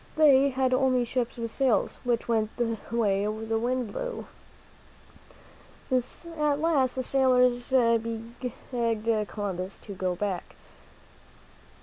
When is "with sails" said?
1.37-1.99